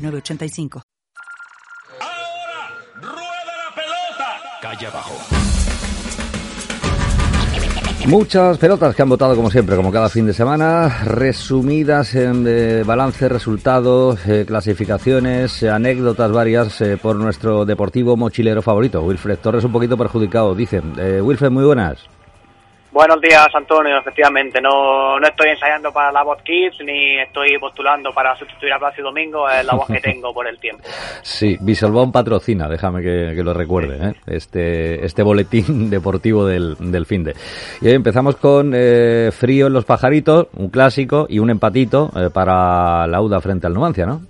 906985. 0.00 0.82
Ahora, 2.00 2.74
rueda 3.00 3.52
la 3.56 3.74
pelota. 3.74 4.40
Calle 4.60 4.86
abajo. 4.86 5.14
Muchas 8.06 8.56
pelotas 8.56 8.96
que 8.96 9.02
han 9.02 9.10
votado 9.10 9.36
como 9.36 9.50
siempre, 9.50 9.76
como 9.76 9.92
cada 9.92 10.08
fin 10.08 10.24
de 10.26 10.32
semana, 10.32 11.02
resumidas 11.04 12.14
en 12.14 12.46
eh, 12.48 12.82
balance, 12.84 13.28
resultados, 13.28 14.18
eh, 14.26 14.44
clasificaciones, 14.46 15.62
eh, 15.62 15.68
anécdotas 15.70 16.32
varias 16.32 16.80
eh, 16.80 16.96
por 16.96 17.16
nuestro 17.16 17.66
deportivo 17.66 18.16
mochilero 18.16 18.62
favorito, 18.62 19.02
Wilfred 19.02 19.38
Torres, 19.38 19.64
un 19.64 19.72
poquito 19.72 19.98
perjudicado, 19.98 20.54
dicen. 20.54 20.94
Eh, 20.98 21.20
Wilfred, 21.20 21.50
muy 21.50 21.64
buenas. 21.64 21.98
Buenos 22.92 23.20
días, 23.20 23.46
Antonio. 23.54 23.98
Efectivamente, 23.98 24.60
no, 24.60 25.20
no 25.20 25.26
estoy 25.26 25.50
ensayando 25.50 25.92
para 25.92 26.10
la 26.10 26.24
voz 26.24 26.42
Kids 26.42 26.78
ni 26.84 27.20
estoy 27.20 27.56
postulando 27.60 28.10
para 28.12 28.36
sustituir 28.36 28.72
a 28.72 28.80
Plácido 28.80 29.08
Domingo. 29.08 29.48
Es 29.48 29.64
la 29.64 29.74
voz 29.74 29.86
que 29.86 30.00
tengo 30.00 30.34
por 30.34 30.46
el 30.48 30.58
tiempo. 30.58 30.82
Sí, 31.22 31.56
Bisolbón 31.60 32.12
patrocina, 32.12 32.68
déjame 32.68 33.02
que, 33.02 33.32
que 33.34 33.42
lo 33.42 33.52
recuerde, 33.54 34.08
¿eh? 34.08 34.14
este, 34.26 35.04
este 35.04 35.22
boletín 35.22 35.90
deportivo 35.90 36.44
del, 36.44 36.76
del 36.78 37.06
fin 37.06 37.24
de. 37.24 37.34
Y 37.80 37.88
hoy 37.88 37.94
empezamos 37.94 38.36
con 38.36 38.72
eh, 38.74 39.30
Frío 39.32 39.68
en 39.68 39.72
los 39.72 39.84
pajaritos, 39.84 40.48
un 40.56 40.70
clásico 40.70 41.26
y 41.28 41.38
un 41.38 41.50
empatito 41.50 42.10
eh, 42.16 42.30
para 42.32 43.06
Lauda 43.06 43.40
frente 43.40 43.66
al 43.66 43.74
Numancia, 43.74 44.06
¿no? 44.06 44.22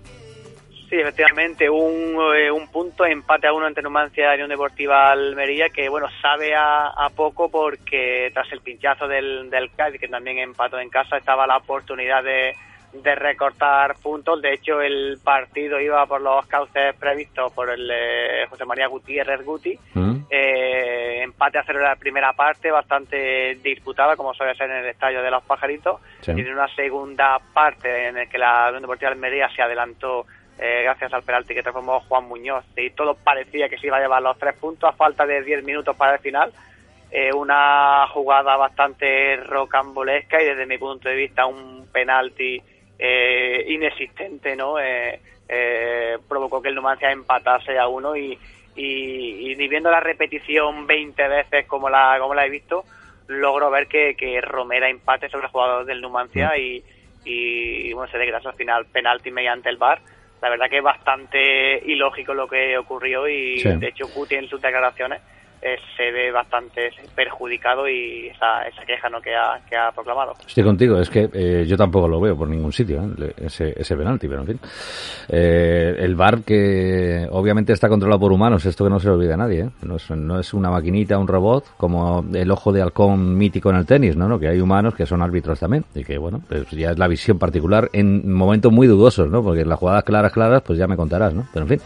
Sí, 0.91 0.96
efectivamente, 0.98 1.70
un, 1.70 2.19
eh, 2.34 2.50
un 2.50 2.66
punto, 2.66 3.06
empate 3.06 3.46
a 3.46 3.52
uno 3.52 3.69
entre 3.69 3.80
Numancia 3.80 4.33
y 4.33 4.34
Unión 4.34 4.48
Deportiva 4.48 5.12
Almería, 5.12 5.69
que 5.69 5.88
bueno, 5.88 6.08
sabe 6.20 6.52
a, 6.52 6.88
a 6.88 7.10
poco 7.10 7.48
porque 7.48 8.28
tras 8.34 8.50
el 8.50 8.60
pinchazo 8.60 9.06
del, 9.06 9.48
del 9.50 9.70
Cádiz, 9.77 10.00
que 10.00 10.08
también 10.08 10.38
empató 10.38 10.80
en 10.80 10.91
casa, 10.91 11.16
estaba 11.16 11.46
la 11.46 11.58
oportunidad 11.58 12.24
de, 12.24 12.56
de 12.92 13.14
recortar 13.14 13.94
puntos. 14.02 14.42
De 14.42 14.52
hecho, 14.52 14.80
el 14.80 15.18
partido 15.22 15.78
iba 15.78 16.05
por 16.06 16.20
los 16.20 16.44
cauces 16.46 16.92
previstos 16.96 17.52
por 17.52 17.70
el 17.70 17.88
eh, 17.88 18.46
José 18.50 18.64
María 18.64 18.88
Gutiérrez 18.88 19.44
Guti. 19.44 19.78
¿Mm? 19.94 20.16
Eh, 20.28 21.22
empate 21.22 21.58
a 21.58 21.62
cero 21.64 21.78
en 21.78 21.84
la 21.84 21.94
primera 21.94 22.33
parte, 22.33 22.68
bastante 22.68 23.55
disputada, 23.62 24.16
como 24.16 24.34
suele 24.34 24.56
ser 24.56 24.68
en 24.68 24.78
el 24.78 24.86
estadio 24.88 25.22
de 25.22 25.30
los 25.30 25.44
pajaritos. 25.44 26.00
Sí. 26.22 26.33
Y 26.36 26.41
en 26.41 26.52
una 26.52 26.66
segunda 26.74 27.38
parte 27.55 28.08
en 28.08 28.16
la 28.16 28.27
que 28.27 28.38
la 28.38 28.66
Unión 28.70 28.83
Deportiva 28.83 29.12
Almería 29.12 29.48
se 29.55 29.62
adelantó 29.62 30.27
eh, 30.62 30.83
gracias 30.83 31.12
al 31.14 31.22
penalti 31.22 31.55
que 31.55 31.62
transformó 31.62 32.00
Juan 32.00 32.25
Muñoz 32.25 32.64
y 32.77 32.91
todo 32.91 33.14
parecía 33.14 33.70
que 33.70 33.78
se 33.78 33.86
iba 33.86 33.97
a 33.97 34.00
llevar 34.00 34.20
los 34.20 34.39
tres 34.39 34.55
puntos 34.56 34.91
a 34.91 34.92
falta 34.92 35.25
de 35.25 35.42
10 35.42 35.64
minutos 35.64 35.97
para 35.97 36.14
el 36.14 36.20
final. 36.20 36.52
Eh, 37.11 37.33
una 37.33 38.06
jugada 38.08 38.56
bastante 38.56 39.36
rocambolesca 39.36 40.41
y 40.41 40.44
desde 40.44 40.67
mi 40.67 40.77
punto 40.77 41.08
de 41.08 41.17
vista 41.17 41.47
un 41.47 41.89
penalti 41.91 42.62
eh, 42.98 43.64
inexistente, 43.69 44.55
¿no? 44.55 44.78
Eh, 44.78 45.19
provocó 46.28 46.61
que 46.61 46.69
el 46.69 46.74
Numancia 46.74 47.11
empatase 47.11 47.78
a 47.78 47.89
uno 47.89 48.14
y, 48.14 48.39
y, 48.77 49.55
viendo 49.67 49.91
la 49.91 49.98
repetición 49.98 50.86
20 50.86 51.27
veces 51.27 51.67
como 51.67 51.89
la, 51.89 52.19
como 52.20 52.34
la 52.34 52.47
he 52.47 52.50
visto, 52.50 52.84
logro 53.27 53.70
ver 53.70 53.89
que, 53.89 54.14
que 54.14 54.40
Romera 54.40 54.89
empate 54.89 55.29
sobre 55.29 55.46
el 55.46 55.52
jugador 55.52 55.86
del 55.86 56.01
Numancia 56.01 56.56
y, 56.56 56.85
y 57.24 57.92
bueno, 57.95 58.12
se 58.12 58.18
declaró 58.18 58.51
al 58.51 58.55
final 58.55 58.86
penalti 58.86 59.30
mediante 59.30 59.70
el 59.70 59.79
VAR. 59.79 60.01
La 60.42 60.48
verdad 60.48 60.70
que 60.70 60.78
es 60.78 60.83
bastante 60.83 61.83
ilógico 61.90 62.33
lo 62.34 62.48
que 62.48 62.77
ocurrió 62.78 63.28
y 63.28 63.58
Sí. 63.58 63.68
de 63.77 63.89
hecho 63.89 64.06
Guti 64.08 64.36
en 64.36 64.48
sus 64.48 64.61
declaraciones 64.61 65.20
eh, 65.63 65.77
se 65.97 66.11
ve 66.11 66.31
bastante 66.33 66.91
perjudicado 67.15 67.89
y 67.89 68.29
esa, 68.29 68.63
esa 68.63 68.83
queja 68.85 69.09
¿no? 69.11 69.21
que, 69.21 69.35
ha, 69.35 69.61
que 69.69 69.77
ha 69.77 69.91
proclamado. 69.93 70.35
Estoy 70.47 70.65
contigo, 70.65 70.98
es 70.98 71.11
que 71.11 71.29
eh, 71.33 71.65
yo 71.67 71.77
tampoco 71.77 72.09
lo 72.09 72.21
veo 72.21 72.37
por 72.37 72.48
ningún 72.48 72.73
sitio, 72.73 73.03
¿eh? 73.03 73.35
Ese, 73.37 73.75
ese 73.77 73.97
penalti, 73.97 74.27
pero 74.27 74.41
en 74.41 74.47
fin. 74.47 74.61
Eh, 75.29 75.97
el 75.98 76.15
VAR 76.15 76.43
que 76.43 77.27
obviamente 77.31 77.73
está 77.73 77.89
controlado 77.89 78.21
por 78.21 78.33
humanos, 78.33 78.65
esto 78.65 78.85
que 78.85 78.91
no 78.91 78.98
se 78.98 79.09
le 79.09 79.15
olvide 79.15 79.35
a 79.35 79.37
nadie, 79.37 79.61
¿eh? 79.65 79.71
no, 79.83 79.97
es, 79.97 80.11
no 80.11 80.41
es 80.41 80.55
una 80.55 80.71
maquinita, 80.71 81.19
un 81.19 81.29
robot, 81.29 81.77
como 81.77 82.25
el 82.33 82.51
ojo 82.51 82.73
de 82.73 82.83
halcón 82.83 83.37
mítico 83.37 83.71
en 83.71 83.77
el 83.77 83.87
tenis, 83.87 84.17
¿no? 84.17 84.29
¿no? 84.29 84.39
Que 84.39 84.48
hay 84.48 84.61
humanos 84.61 84.95
que 84.95 85.05
son 85.05 85.23
árbitros 85.23 85.61
también, 85.61 85.85
y 85.95 86.05
que 86.05 86.17
bueno, 86.17 86.41
pues 86.48 86.71
ya 86.71 86.92
es 86.92 86.98
la 86.98 87.09
visión 87.09 87.39
particular 87.39 87.91
en 87.92 88.33
momentos 88.33 88.73
muy 88.73 88.87
dudosos, 88.87 89.29
¿no? 89.29 89.42
Porque 89.42 89.65
las 89.65 89.79
jugadas 89.79 90.05
claras, 90.05 90.33
claras, 90.33 90.63
pues 90.63 90.79
ya 90.79 90.87
me 90.87 90.97
contarás, 90.97 91.35
¿no? 91.35 91.47
Pero 91.53 91.67
en 91.67 91.69
fin. 91.69 91.81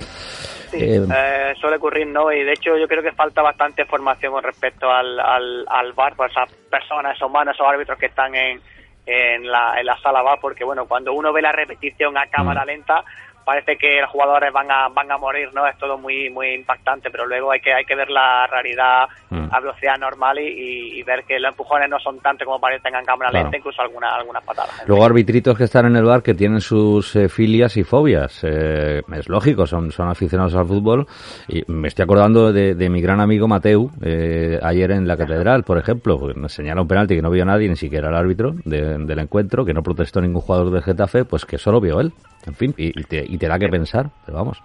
Sí, 0.79 0.85
Eh, 0.85 1.07
eh, 1.15 1.55
suele 1.61 1.77
ocurrir, 1.77 2.07
¿no? 2.07 2.33
Y 2.33 2.43
de 2.43 2.53
hecho 2.53 2.77
yo 2.77 2.89
creo 2.89 3.03
que 3.03 3.13
falta 3.13 3.43
bastante 3.43 3.85
formación 3.85 4.33
con 4.33 4.43
respecto 4.43 4.91
al, 4.91 5.19
al, 5.21 5.65
al 5.69 5.93
VAR, 5.93 6.15
por 6.17 6.31
esas 6.31 6.51
personas, 6.71 7.17
esos 7.17 7.29
humanos, 7.29 7.55
esos 7.55 7.67
árbitros 7.67 7.99
que 7.99 8.07
están 8.07 8.35
en, 8.35 8.61
en, 9.07 9.51
la, 9.51 9.79
en 9.79 9.87
la 9.87 9.99
sala 9.99 10.23
VAR, 10.23 10.39
porque 10.41 10.65
bueno, 10.65 10.87
cuando 10.87 11.13
uno 11.13 11.33
ve 11.33 11.43
la 11.43 11.53
repetición 11.53 12.17
a 12.19 12.27
cámara 12.27 12.65
Mm. 12.65 12.67
lenta, 12.67 13.05
parece 13.45 13.77
que 13.77 14.01
los 14.01 14.11
jugadores 14.11 14.53
van 14.53 14.71
a, 14.71 14.89
van 14.89 15.11
a 15.11 15.19
morir, 15.19 15.51
¿no? 15.55 15.67
Es 15.67 15.77
todo 15.79 15.99
muy 15.99 16.31
muy 16.31 16.55
impactante, 16.55 17.11
pero 17.11 17.27
luego 17.27 17.51
hay 17.53 17.61
que 17.61 17.73
hay 17.73 17.85
que 17.85 17.95
ver 17.95 18.11
la 18.11 18.47
realidad 18.47 19.05
Mm. 19.31 19.49
a 19.51 19.59
velocidad 19.59 19.97
normal 19.99 20.39
y, 20.39 21.03
ver 21.03 21.25
que 21.25 21.41
los 21.41 21.51
empujones 21.51 21.91
no 21.91 21.99
son 21.99 22.21
tanto 22.21 22.45
como 22.45 22.61
parecen 22.61 22.95
en 22.95 23.05
cámara 23.05 23.31
Claro. 23.31 23.45
lenta, 23.47 23.57
incluso 23.59 23.83
algunas 23.83 24.13
algunas 24.15 24.45
patadas. 24.45 24.71
Luego 24.87 25.05
arbitritos 25.05 25.59
que 25.59 25.65
están 25.65 25.87
en 25.87 25.97
el 25.97 26.05
bar 26.05 26.23
que 26.23 26.35
tienen 26.35 26.61
sus 26.61 27.17
eh, 27.17 27.29
filias 27.29 27.77
y 27.77 27.83
fobias. 27.83 28.41
Eh, 28.45 29.03
es 29.13 29.29
lógico, 29.29 29.67
son, 29.67 29.91
son 29.91 30.09
aficionados 30.09 30.55
al 30.55 30.67
fútbol. 30.67 31.07
Y 31.49 31.63
me 31.67 31.89
estoy 31.89 32.05
acordando 32.05 32.53
de, 32.53 32.75
de 32.77 32.89
mi 32.89 33.01
gran 33.03 33.21
amigo 33.21 33.49
Mateu, 33.49 33.91
eh, 34.03 34.59
ayer 34.63 34.93
en 34.93 35.09
la 35.09 35.17
catedral, 35.17 35.65
por 35.65 35.79
ejemplo, 35.79 36.33
nos 36.37 36.53
señala 36.53 36.81
un 36.83 36.89
penalti 36.89 37.17
que 37.17 37.23
no 37.23 37.31
vio 37.31 37.45
nadie, 37.45 37.69
ni 37.69 37.77
siquiera 37.77 38.09
el 38.11 38.15
árbitro 38.15 38.53
de- 38.65 38.99
del 38.99 39.19
encuentro, 39.19 39.65
que 39.65 39.75
no 39.75 39.83
protestó 39.83 40.21
ningún 40.21 40.43
jugador 40.43 40.71
del 40.71 40.83
Getafe, 40.83 41.25
pues 41.25 41.45
que 41.45 41.59
solo 41.59 41.81
vio 41.81 42.01
él. 42.01 42.13
En 42.47 42.55
fin, 42.55 42.75
y, 42.77 42.99
y 42.99 43.05
te, 43.05 43.25
y 43.27 43.39
te 43.39 43.49
da 43.49 43.59
que 43.59 43.69
pensar, 43.69 44.07
pero 44.25 44.39
vamos. 44.39 44.63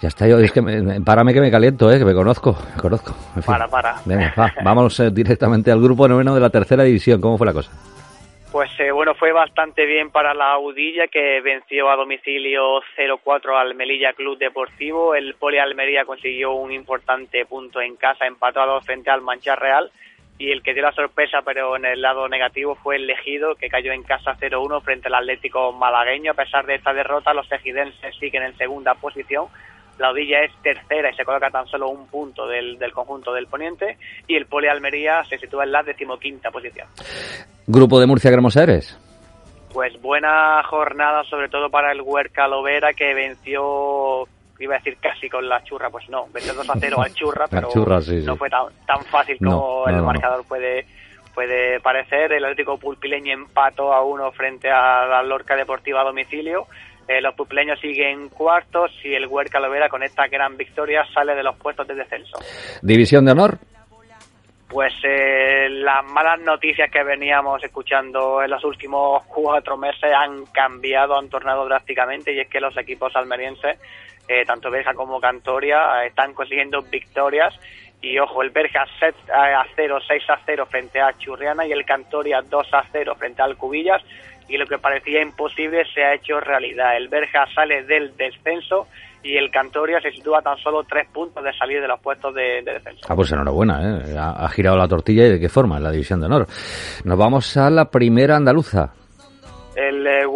Ya 0.00 0.08
está 0.08 0.26
yo, 0.26 0.38
es 0.40 0.50
que 0.50 0.60
me, 0.62 0.80
me- 0.82 1.00
párame 1.00 1.32
que 1.32 1.40
me 1.40 1.50
caliento, 1.50 1.90
eh, 1.92 1.98
que 1.98 2.04
me 2.04 2.14
conozco, 2.14 2.56
me 2.74 2.80
conozco. 2.80 3.14
En 3.36 3.42
fin. 3.42 3.52
Para, 3.52 3.68
para. 3.68 3.94
Venga, 4.04 4.34
va, 4.38 4.52
vamos 4.64 4.98
eh, 5.00 5.10
directamente 5.12 5.70
al 5.70 5.80
grupo 5.80 6.08
noveno 6.08 6.34
de 6.34 6.40
la 6.40 6.50
tercera 6.50 6.82
división. 6.82 7.20
¿Cómo 7.20 7.38
fue 7.38 7.46
la 7.46 7.52
cosa? 7.52 7.70
Pues 8.50 8.70
eh, 8.80 8.90
bueno, 8.90 9.14
fue 9.14 9.32
bastante 9.32 9.86
bien 9.86 10.10
para 10.10 10.34
la 10.34 10.58
Udilla 10.58 11.06
que 11.06 11.40
venció 11.40 11.88
a 11.88 11.96
domicilio 11.96 12.80
0-4 12.98 13.58
al 13.58 13.74
Melilla 13.74 14.12
Club 14.12 14.36
Deportivo. 14.38 15.14
El 15.14 15.34
Poli 15.36 15.58
Almería 15.58 16.04
consiguió 16.04 16.52
un 16.52 16.70
importante 16.72 17.46
punto 17.46 17.80
en 17.80 17.96
casa, 17.96 18.26
dos 18.66 18.84
frente 18.84 19.10
al 19.10 19.22
Mancha 19.22 19.56
Real. 19.56 19.90
Y 20.42 20.50
el 20.50 20.60
que 20.60 20.74
dio 20.74 20.82
la 20.82 20.90
sorpresa, 20.90 21.38
pero 21.44 21.76
en 21.76 21.84
el 21.84 22.02
lado 22.02 22.28
negativo, 22.28 22.74
fue 22.74 22.96
el 22.96 23.06
Legido, 23.06 23.54
que 23.54 23.68
cayó 23.68 23.92
en 23.92 24.02
casa 24.02 24.36
0-1 24.40 24.82
frente 24.82 25.06
al 25.06 25.14
Atlético 25.14 25.72
Malagueño. 25.72 26.32
A 26.32 26.34
pesar 26.34 26.66
de 26.66 26.74
esta 26.74 26.92
derrota, 26.92 27.32
los 27.32 27.46
ejidenses 27.52 28.16
siguen 28.18 28.42
en 28.42 28.56
segunda 28.56 28.94
posición. 28.94 29.46
La 29.98 30.10
Odilla 30.10 30.42
es 30.42 30.50
tercera 30.60 31.10
y 31.10 31.14
se 31.14 31.24
coloca 31.24 31.48
tan 31.50 31.68
solo 31.68 31.90
un 31.90 32.08
punto 32.08 32.48
del, 32.48 32.76
del 32.76 32.90
conjunto 32.90 33.32
del 33.32 33.46
Poniente. 33.46 33.98
Y 34.26 34.34
el 34.34 34.46
Poli 34.46 34.66
Almería 34.66 35.22
se 35.28 35.38
sitúa 35.38 35.62
en 35.62 35.70
la 35.70 35.84
decimoquinta 35.84 36.50
posición. 36.50 36.88
Grupo 37.68 38.00
de 38.00 38.06
Murcia 38.08 38.32
Gramosa 38.32 38.64
eres. 38.64 38.98
Pues 39.72 39.92
buena 40.02 40.60
jornada, 40.64 41.22
sobre 41.30 41.50
todo 41.50 41.70
para 41.70 41.92
el 41.92 42.00
Huerca 42.02 42.48
Lovera, 42.48 42.94
que 42.94 43.14
venció, 43.14 44.26
iba 44.64 44.74
a 44.74 44.78
decir 44.78 44.96
casi 45.00 45.28
con 45.28 45.48
la 45.48 45.62
churra, 45.64 45.90
pues 45.90 46.08
no, 46.08 46.26
venció 46.32 46.54
2 46.54 46.70
a 46.70 46.74
0 46.78 46.96
al 47.02 47.14
churra, 47.14 47.46
pero 47.50 47.68
churra, 47.72 48.00
sí, 48.00 48.22
no 48.24 48.36
fue 48.36 48.48
tan, 48.50 48.66
tan 48.86 49.02
fácil 49.04 49.38
como 49.38 49.84
no, 49.86 49.88
el 49.88 49.96
no, 49.96 50.04
marcador 50.04 50.44
puede 50.46 50.86
puede 51.34 51.80
parecer. 51.80 52.32
El 52.32 52.44
Atlético 52.44 52.78
Pulpileño 52.78 53.32
empató 53.32 53.92
a 53.92 54.04
uno 54.04 54.30
frente 54.32 54.70
a 54.70 55.06
la 55.06 55.22
Lorca 55.22 55.56
Deportiva 55.56 56.02
a 56.02 56.04
domicilio. 56.04 56.66
Eh, 57.08 57.20
los 57.20 57.34
pulpileños 57.34 57.80
siguen 57.80 58.28
cuartos 58.28 58.92
y 59.02 59.14
el 59.14 59.26
Huerca 59.26 59.58
Lovera 59.58 59.88
con 59.88 60.02
esta 60.02 60.28
gran 60.28 60.56
victoria 60.56 61.04
sale 61.12 61.34
de 61.34 61.42
los 61.42 61.56
puestos 61.56 61.86
de 61.88 61.94
descenso. 61.94 62.38
División 62.80 63.24
de 63.24 63.32
honor. 63.32 63.58
Pues 64.68 64.94
eh, 65.04 65.68
las 65.68 66.02
malas 66.04 66.40
noticias 66.40 66.90
que 66.90 67.02
veníamos 67.02 67.62
escuchando 67.62 68.42
en 68.42 68.50
los 68.50 68.64
últimos 68.64 69.22
cuatro 69.24 69.76
meses 69.76 70.10
han 70.16 70.46
cambiado, 70.46 71.18
han 71.18 71.28
tornado 71.28 71.66
drásticamente 71.66 72.32
y 72.32 72.40
es 72.40 72.48
que 72.48 72.58
los 72.58 72.74
equipos 72.78 73.14
almerienses, 73.14 73.78
eh, 74.32 74.44
tanto 74.46 74.70
Berja 74.70 74.94
como 74.94 75.20
Cantoria, 75.20 76.02
eh, 76.02 76.08
están 76.08 76.32
consiguiendo 76.34 76.82
victorias 76.82 77.54
y 78.00 78.18
ojo, 78.18 78.42
el 78.42 78.50
Berja 78.50 78.84
7 78.98 79.16
a 79.32 79.64
0, 79.76 79.98
6 80.06 80.22
a 80.30 80.40
0 80.44 80.66
frente 80.68 81.00
a 81.00 81.16
Churriana 81.18 81.66
y 81.66 81.72
el 81.72 81.84
Cantoria 81.84 82.40
2 82.42 82.66
a 82.72 82.84
0 82.90 83.14
frente 83.16 83.42
al 83.42 83.56
Cubillas 83.56 84.02
y 84.48 84.56
lo 84.56 84.66
que 84.66 84.78
parecía 84.78 85.22
imposible 85.22 85.84
se 85.94 86.02
ha 86.02 86.14
hecho 86.14 86.40
realidad. 86.40 86.96
El 86.96 87.08
Berja 87.08 87.46
sale 87.54 87.84
del 87.84 88.16
descenso 88.16 88.88
y 89.22 89.36
el 89.36 89.50
Cantoria 89.50 90.00
se 90.00 90.10
sitúa 90.10 90.42
tan 90.42 90.58
solo 90.58 90.82
tres 90.82 91.08
puntos 91.12 91.44
de 91.44 91.52
salir 91.52 91.80
de 91.80 91.86
los 91.86 92.00
puestos 92.00 92.34
de, 92.34 92.62
descenso. 92.62 93.06
Ah, 93.08 93.14
pues 93.14 93.32
enhorabuena, 93.32 93.80
¿eh? 93.80 94.16
ha, 94.18 94.48
girado 94.48 94.76
la 94.76 94.88
tortilla 94.88 95.26
y 95.26 95.30
de 95.30 95.40
qué 95.40 95.48
forma 95.48 95.76
en 95.76 95.84
la 95.84 95.90
división 95.90 96.20
de 96.20 96.26
honor. 96.26 96.46
Nos 97.04 97.18
vamos 97.18 97.56
a 97.56 97.70
la 97.70 97.90
primera 97.90 98.36
andaluza. 98.36 98.92
El 99.74 100.06
eh, 100.06 100.26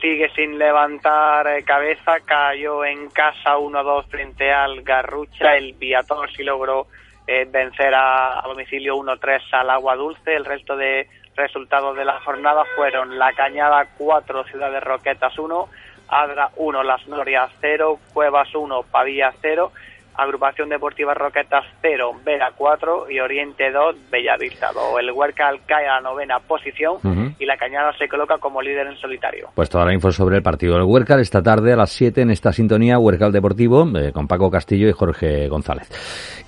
sigue 0.00 0.30
sin 0.36 0.56
levantar 0.56 1.48
eh, 1.48 1.64
cabeza, 1.64 2.20
cayó 2.24 2.84
en 2.84 3.08
casa 3.10 3.56
1-2 3.56 4.06
frente 4.06 4.52
al 4.52 4.82
Garrucha, 4.82 5.56
el 5.56 5.72
Viator 5.72 6.30
sí 6.30 6.44
logró 6.44 6.86
eh, 7.26 7.44
vencer 7.50 7.92
a, 7.92 8.38
a 8.38 8.42
domicilio 8.46 8.96
1-3 8.96 9.40
al 9.52 9.70
Agua 9.70 9.96
Dulce, 9.96 10.34
el 10.34 10.44
resto 10.44 10.76
de 10.76 11.08
resultados 11.34 11.96
de 11.96 12.04
la 12.04 12.20
jornada 12.20 12.62
fueron 12.76 13.18
La 13.18 13.32
Cañada 13.32 13.84
4, 13.98 14.44
Ciudad 14.44 14.70
de 14.70 14.80
Roquetas 14.80 15.36
1, 15.36 15.68
Adra 16.08 16.50
1, 16.56 16.82
Las 16.84 17.06
Norias 17.08 17.50
0, 17.60 17.98
Cuevas 18.12 18.54
1, 18.54 18.84
Pavía 18.84 19.32
0, 19.40 19.72
Agrupación 20.14 20.68
Deportiva 20.68 21.14
Roquetas 21.14 21.64
0, 21.80 22.20
Vera 22.24 22.52
4 22.56 23.10
y 23.10 23.20
Oriente 23.20 23.70
2, 23.70 24.10
Bellavista 24.10 24.70
2. 24.72 25.00
El 25.00 25.12
Huercal 25.12 25.60
cae 25.66 25.86
a 25.86 25.94
la 25.94 26.00
novena 26.00 26.38
posición 26.40 26.98
y 27.38 27.46
la 27.46 27.56
Cañada 27.56 27.92
se 27.98 28.08
coloca 28.08 28.38
como 28.38 28.60
líder 28.60 28.86
en 28.86 28.96
solitario. 28.96 29.48
Pues 29.54 29.70
toda 29.70 29.84
la 29.84 29.94
info 29.94 30.12
sobre 30.12 30.36
el 30.36 30.42
partido 30.42 30.74
del 30.74 30.84
Huercal 30.84 31.20
esta 31.20 31.42
tarde 31.42 31.72
a 31.72 31.76
las 31.76 31.90
7 31.90 32.22
en 32.22 32.30
esta 32.30 32.52
sintonía 32.52 32.98
Huercal 32.98 33.32
Deportivo 33.32 33.86
eh, 33.96 34.12
con 34.12 34.28
Paco 34.28 34.50
Castillo 34.50 34.88
y 34.88 34.92
Jorge 34.92 35.48
González. 35.48 35.88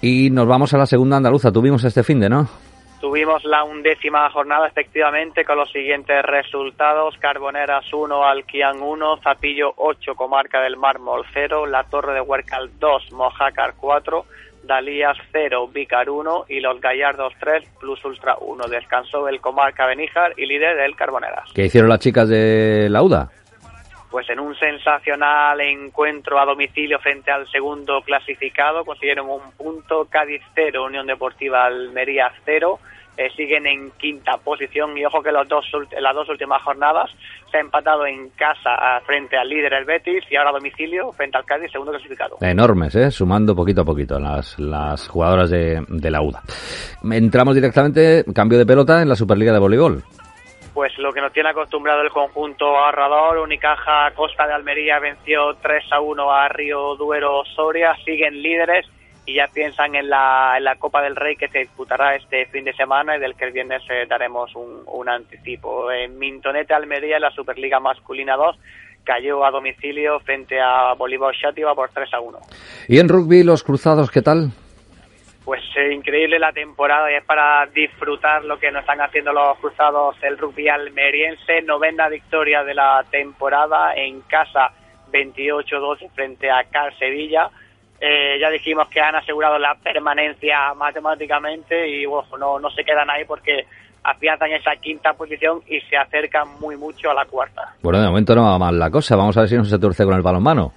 Y 0.03 0.31
nos 0.31 0.47
vamos 0.47 0.75
a 0.75 0.79
la 0.79 0.87
segunda 0.87 1.17
andaluza. 1.17 1.51
Tuvimos 1.51 1.85
este 1.85 2.03
fin 2.03 2.21
de, 2.21 2.29
¿no? 2.29 2.49
Tuvimos 3.05 3.45
la 3.45 3.65
undécima 3.65 4.31
jornada 4.31 4.67
efectivamente 4.67 5.45
con 5.45 5.59
los 5.59 5.71
siguientes 5.71 6.23
resultados. 6.23 7.15
Carboneras 7.19 7.85
1, 7.93 8.25
Alquian 8.25 8.81
1, 8.81 9.19
Zapillo 9.23 9.75
8, 9.77 10.15
Comarca 10.15 10.63
del 10.63 10.79
Mármol 10.79 11.23
0, 11.35 11.67
La 11.67 11.85
Torre 11.85 12.15
de 12.15 12.23
Huercal 12.23 12.71
2, 12.79 13.13
Mojácar 13.13 13.75
4, 13.77 14.25
Dalías 14.63 15.19
0, 15.33 15.69
Vícar 15.69 16.09
1 16.09 16.47
y 16.49 16.61
Los 16.61 16.81
Gallardos 16.81 17.35
3, 17.41 17.69
Plus 17.79 18.03
Ultra 18.07 18.37
1. 18.41 18.69
Descansó 18.69 19.29
el 19.29 19.39
Comarca 19.39 19.85
Beníjar 19.85 20.33
y 20.39 20.47
líder 20.47 20.75
del 20.79 20.97
Carboneras. 20.97 21.51
¿Qué 21.55 21.67
hicieron 21.67 21.91
las 21.91 21.99
chicas 21.99 22.27
de 22.27 22.89
la 22.89 23.03
UDA? 23.03 23.29
Pues 24.15 24.31
en 24.31 24.39
un 24.39 24.55
sensacional 24.55 25.61
encuentro 25.61 26.39
a 26.39 26.45
domicilio 26.45 27.01
frente 27.01 27.33
al 27.33 27.49
segundo 27.49 28.01
clasificado 28.03 28.85
consiguieron 28.85 29.29
un 29.29 29.51
punto 29.57 30.07
Cádiz 30.09 30.41
0, 30.55 30.85
Unión 30.85 31.09
Deportiva 31.09 31.65
Almería 31.65 32.33
0 32.45 32.79
eh, 33.17 33.29
siguen 33.37 33.67
en 33.67 33.91
quinta 33.99 34.37
posición 34.37 34.97
y 34.97 35.05
ojo 35.05 35.21
que 35.21 35.33
los 35.33 35.49
dos, 35.49 35.65
las 36.01 36.15
dos 36.15 36.29
últimas 36.29 36.63
jornadas 36.63 37.11
se 37.51 37.57
ha 37.57 37.61
empatado 37.61 38.07
en 38.07 38.29
casa 38.37 38.71
frente 39.05 39.37
al 39.37 39.49
líder 39.49 39.73
el 39.73 39.85
Betis 39.85 40.23
y 40.31 40.37
ahora 40.37 40.51
a 40.51 40.53
domicilio 40.53 41.11
frente 41.11 41.37
al 41.37 41.45
Cádiz, 41.45 41.73
segundo 41.73 41.91
clasificado. 41.91 42.37
Enormes, 42.41 42.95
¿eh? 42.95 43.11
sumando 43.11 43.57
poquito 43.57 43.81
a 43.81 43.85
poquito 43.85 44.21
las, 44.21 44.57
las 44.61 45.09
jugadoras 45.09 45.51
de, 45.51 45.85
de 45.89 46.11
la 46.13 46.23
UDA. 46.23 46.41
Entramos 47.11 47.57
directamente, 47.57 48.25
cambio 48.33 48.59
de 48.59 48.67
pelota 48.67 49.03
en 49.03 49.09
la 49.09 49.17
Superliga 49.17 49.53
de 49.53 49.59
Voleibol 49.59 50.05
pues 50.75 50.93
lo 50.99 51.13
que 51.13 51.21
nos 51.21 51.33
tiene 51.33 51.51
acostumbrado 51.51 52.03
el 52.03 52.11
conjunto 52.11 52.77
ahorrador. 52.77 53.39
Unicaja 53.39 54.11
Costa 54.15 54.47
de 54.47 54.55
Almería 54.55 54.99
venció 54.99 55.55
3 55.63 55.85
a 55.93 56.01
1 56.01 56.31
a 56.33 56.49
Río 56.49 56.97
Duero 56.97 57.45
Soria, 57.55 57.95
siguen 58.05 58.43
líderes 58.43 58.85
y 59.25 59.37
ya 59.37 59.47
piensan 59.47 59.95
en 59.95 60.11
la, 60.11 60.77
Copa 60.79 61.01
del 61.01 61.17
Rey 61.17 61.37
que 61.37 61.49
se 61.49 61.61
disputará 61.61 62.17
este 62.17 62.47
fin 62.47 62.65
de 62.65 62.75
semana 62.75 63.17
y 63.17 63.21
del 63.21 63.37
que 63.37 63.45
el 63.45 63.53
viernes 63.53 63.83
eh, 63.89 64.05
daremos 64.09 64.55
un, 64.57 64.83
un, 64.87 65.09
anticipo. 65.09 65.91
En 65.91 66.19
Mintonete 66.19 66.75
Almería, 66.75 67.17
en 67.17 67.23
la 67.23 67.31
Superliga 67.31 67.81
Masculina 67.81 68.37
2, 68.37 68.57
cayó 69.05 69.45
a 69.45 69.51
domicilio 69.51 70.19
frente 70.21 70.61
a 70.61 70.93
Bolívar 70.95 71.35
Chátiva 71.41 71.75
por 71.75 71.91
3 71.91 72.13
a 72.13 72.21
1. 72.21 72.39
¿Y 72.89 72.99
en 72.99 73.09
rugby 73.09 73.45
los 73.45 73.63
cruzados 73.63 74.11
qué 74.11 74.21
tal? 74.21 74.51
Pues 75.45 75.61
increíble 75.93 76.39
la 76.39 76.53
temporada 76.53 77.13
y 77.13 77.17
es 77.17 77.25
para 77.25 77.67
disfrutar 77.67 78.45
lo 78.45 78.59
que 78.59 78.71
nos 78.71 78.81
están 78.81 79.01
haciendo 79.01 79.33
los 79.33 79.59
cruzados 79.59 80.17
el 80.23 80.39
rugby 80.39 80.69
almeriense. 80.69 81.61
Novena 81.63 82.09
victoria 82.09 82.65
de 82.65 82.75
la 82.75 83.05
temporada 83.11 83.95
en 83.95 84.23
casa 84.23 84.71
28-12 85.13 86.11
frente 86.13 86.51
a 86.51 86.65
Car 86.65 86.97
Sevilla 86.99 87.51
eh, 88.01 88.39
ya 88.41 88.51
dijimos 88.51 88.89
que 88.89 89.01
han 89.01 89.15
asegurado 89.15 89.59
la 89.59 89.75
permanencia 89.77 90.75
matemáticamente 90.75 91.89
y 91.89 92.05
no, 92.05 92.59
no 92.59 92.71
se 92.71 92.85
quedan 92.85 93.09
ahí 93.09 93.25
porque 93.25 93.67
afianzan 94.03 94.53
esa 94.53 94.77
quinta 94.77 95.15
posición 95.15 95.63
y 95.67 95.81
se 95.81 95.97
acercan 95.97 96.49
muy 96.61 96.77
mucho 96.77 97.11
a 97.11 97.15
la 97.15 97.25
cuarta. 97.25 97.75
Bueno, 97.83 98.01
de 98.01 98.09
momento 98.09 98.35
no 98.35 98.45
va 98.45 98.59
mal 98.59 98.79
la 98.79 98.91
cosa. 98.91 99.17
Vamos 99.17 99.37
a 99.37 99.41
ver 99.41 99.49
si 99.49 99.57
no 99.57 99.65
se 99.65 99.79
torce 99.79 100.05
con 100.05 100.15
el 100.15 100.23
balonmano. 100.23 100.73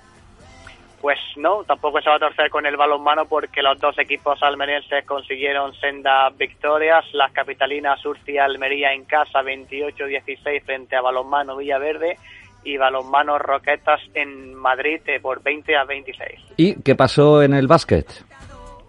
Pues 1.02 1.20
no, 1.36 1.64
tampoco 1.64 2.02
se 2.02 2.10
va 2.10 2.16
a 2.16 2.20
torcer 2.20 2.50
con 2.50 2.66
el 2.66 2.76
balonmano 2.76 3.26
porque 3.26 3.62
los 3.62 3.80
dos 3.80 3.98
equipos 4.00 4.42
almerienses 4.42 5.06
consiguieron 5.06 5.74
senda 5.76 6.30
victorias. 6.30 7.06
Las 7.14 7.32
capitalinas 7.32 8.04
Urci 8.04 8.34
y 8.34 8.38
Almería 8.40 8.94
en 8.94 9.06
casa 9.06 9.42
28-16 9.44 10.64
frente 10.64 10.96
a 10.96 11.02
balonmano 11.02 11.58
Villaverde 11.58 12.18
y 12.64 12.78
balonmano 12.78 13.38
Roquetas 13.38 14.02
en 14.14 14.56
Madrid 14.56 15.00
eh, 15.06 15.20
por 15.22 15.42
20 15.44 15.76
a 15.76 15.84
26. 15.86 16.40
¿Y 16.58 16.82
qué 16.82 16.96
pasó 16.96 17.42
en 17.44 17.54
el 17.54 17.68
básquet? 17.68 18.08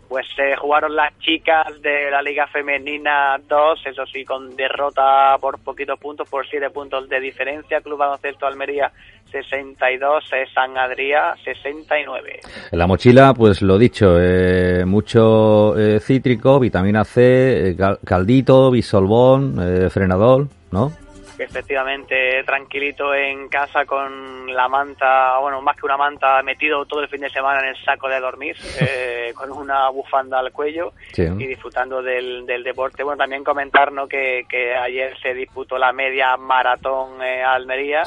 Pues 0.08 0.26
se 0.34 0.56
jugaron 0.56 0.96
las 0.96 1.16
chicas 1.18 1.82
de 1.82 2.10
la 2.10 2.22
Liga 2.22 2.46
Femenina 2.46 3.36
2, 3.46 3.86
eso 3.86 4.06
sí, 4.06 4.24
con 4.24 4.56
derrota 4.56 5.36
por 5.38 5.58
poquitos 5.58 5.98
puntos, 5.98 6.26
por 6.30 6.48
7 6.48 6.70
puntos 6.70 7.10
de 7.10 7.20
diferencia. 7.20 7.82
Club 7.82 7.98
Baloncesto 7.98 8.46
Almería 8.46 8.90
62, 9.30 10.24
eh, 10.32 10.46
San 10.54 10.76
Adrià 10.76 11.34
69. 11.44 12.40
En 12.72 12.78
la 12.78 12.86
mochila, 12.86 13.34
pues 13.34 13.62
lo 13.62 13.78
dicho, 13.78 14.16
eh, 14.20 14.84
mucho 14.84 15.74
cítrico, 16.00 16.58
vitamina 16.58 17.04
C, 17.04 17.76
caldito, 18.04 18.70
bisolbón, 18.70 19.90
frenador, 19.90 20.48
¿no? 20.70 20.92
efectivamente 21.38 22.42
tranquilito 22.44 23.14
en 23.14 23.48
casa 23.48 23.84
con 23.84 24.52
la 24.52 24.68
manta, 24.68 25.38
bueno, 25.38 25.62
más 25.62 25.76
que 25.76 25.86
una 25.86 25.96
manta, 25.96 26.42
metido 26.42 26.84
todo 26.86 27.00
el 27.00 27.08
fin 27.08 27.20
de 27.20 27.30
semana 27.30 27.60
en 27.60 27.68
el 27.68 27.84
saco 27.84 28.08
de 28.08 28.20
dormir, 28.20 28.56
eh, 28.80 29.32
con 29.34 29.52
una 29.52 29.88
bufanda 29.90 30.38
al 30.38 30.52
cuello 30.52 30.92
y 31.16 31.46
disfrutando 31.46 32.02
del, 32.02 32.44
del, 32.46 32.62
deporte. 32.62 33.02
Bueno, 33.02 33.18
también 33.18 33.44
comentar 33.44 33.92
¿no? 33.92 34.08
que, 34.08 34.44
que 34.48 34.74
ayer 34.74 35.16
se 35.20 35.34
disputó 35.34 35.78
la 35.78 35.92
media 35.92 36.36
maratón 36.36 37.22
eh, 37.22 37.42
Almería. 37.42 38.04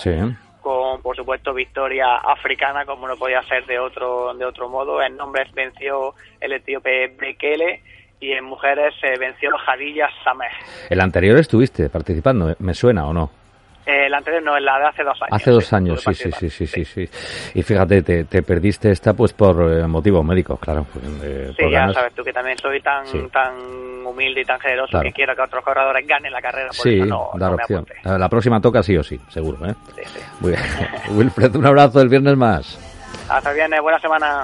Con 0.61 1.01
por 1.01 1.15
supuesto 1.15 1.53
victoria 1.53 2.15
africana 2.15 2.85
como 2.85 3.07
no 3.07 3.17
podía 3.17 3.41
ser 3.43 3.65
de 3.65 3.79
otro 3.79 4.33
de 4.33 4.45
otro 4.45 4.69
modo 4.69 5.01
en 5.01 5.17
nombres 5.17 5.51
venció 5.53 6.13
el 6.39 6.53
etíope 6.53 7.07
Bekele 7.19 7.81
y 8.19 8.31
en 8.31 8.45
mujeres 8.45 8.93
se 9.01 9.17
venció 9.17 9.49
Jadilla 9.65 10.07
Sameh. 10.23 10.51
¿El 10.89 11.01
anterior 11.01 11.39
estuviste 11.39 11.89
participando? 11.89 12.55
¿Me 12.59 12.75
suena 12.75 13.07
o 13.07 13.13
no? 13.13 13.40
Eh, 13.91 14.05
el 14.05 14.13
anterior 14.13 14.41
no, 14.41 14.57
la 14.57 14.79
de 14.79 14.85
hace 14.85 15.03
dos 15.03 15.21
años. 15.21 15.33
Hace 15.33 15.51
dos 15.51 15.73
años, 15.73 16.01
sí, 16.01 16.13
sí, 16.13 16.31
sí, 16.31 16.49
sí, 16.49 16.67
sí, 16.67 16.85
sí, 16.85 17.09
Y 17.53 17.61
fíjate, 17.61 18.01
te, 18.03 18.23
te 18.23 18.41
perdiste 18.41 18.91
esta 18.91 19.13
pues 19.13 19.33
por 19.33 19.69
eh, 19.69 19.85
motivos 19.85 20.23
médicos, 20.23 20.57
claro. 20.59 20.85
Pues, 20.93 21.05
eh, 21.23 21.53
sí, 21.57 21.69
ya 21.69 21.91
sabes 21.91 22.13
tú 22.13 22.23
que 22.23 22.31
también 22.31 22.57
soy 22.57 22.79
tan 22.81 23.03
tan 23.29 23.53
humilde 24.05 24.41
y 24.41 24.45
tan 24.45 24.59
generoso 24.59 24.99
que 25.01 25.11
quiero 25.11 25.35
que 25.35 25.41
otros 25.41 25.63
corredores 25.63 26.07
ganen 26.07 26.31
la 26.31 26.41
carrera, 26.41 26.67
por 26.67 26.75
sí, 26.75 26.99
eso 26.99 27.05
no, 27.05 27.31
dar 27.35 27.53
opción. 27.53 27.85
La 28.03 28.29
próxima 28.29 28.61
toca 28.61 28.81
sí 28.81 28.95
o 28.95 29.03
sí, 29.03 29.19
seguro, 29.27 29.65
¿eh? 29.65 29.75
Sí, 29.95 30.01
sí. 30.05 30.19
Muy 30.39 30.51
bien. 30.51 30.63
Wilfred, 31.17 31.55
un 31.55 31.65
abrazo 31.65 32.01
el 32.01 32.07
viernes 32.07 32.37
más. 32.37 32.79
Hasta 33.29 33.49
el 33.49 33.55
viernes, 33.55 33.81
buena 33.81 33.99
semana. 33.99 34.43